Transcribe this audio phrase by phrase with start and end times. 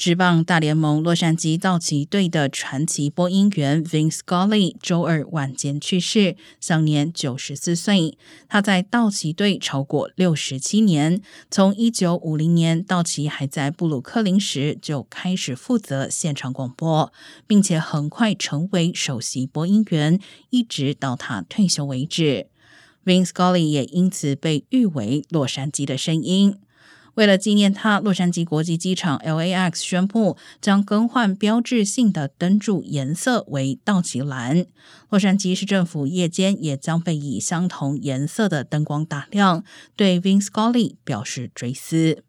[0.00, 8.16] 职棒大联盟洛杉矶道奇队的传奇播音员 Vince Scully 周二晚间去世，享年九十四岁。
[8.48, 17.12] 他在道奇队超过六十七年，从一九五零年道奇还在布鲁克林时就开始负责现场广播，
[17.46, 22.46] 并且很快成为首席播音员，一直到他退休为止。
[23.04, 26.56] Vince Scully 也因此被誉为洛杉矶的声音。
[27.14, 34.66] 为了纪念他，洛杉矶国际机场 LAX 宣布将更换标志性的灯柱颜色为道奇蓝。
[35.08, 39.64] 洛杉矶市政府夜间也将被以相同颜色的灯光打亮，
[39.96, 42.24] 对 Vin Scully 表示追思。